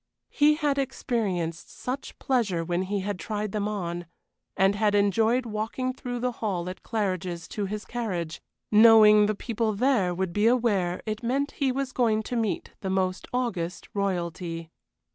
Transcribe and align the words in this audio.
He 0.31 0.55
had 0.55 0.79
experienced 0.79 1.69
such 1.71 2.17
pleasure 2.17 2.65
when 2.65 2.81
he 2.81 3.01
had 3.01 3.19
tried 3.19 3.51
them 3.51 3.67
on, 3.67 4.07
and 4.57 4.73
had 4.73 4.95
enjoyed 4.95 5.45
walking 5.45 5.93
through 5.93 6.21
the 6.21 6.31
hall 6.31 6.67
at 6.69 6.81
Claridge's 6.81 7.47
to 7.49 7.67
his 7.67 7.85
carriage, 7.85 8.41
knowing 8.71 9.27
the 9.27 9.35
people 9.35 9.73
there 9.75 10.11
would 10.15 10.33
be 10.33 10.47
aware 10.47 11.03
it 11.05 11.21
meant 11.21 11.51
he 11.51 11.71
was 11.71 11.91
going 11.91 12.23
to 12.23 12.35
meet 12.35 12.71
the 12.81 12.89
most 12.89 13.27
august 13.31 13.89
Royalty. 13.93 14.71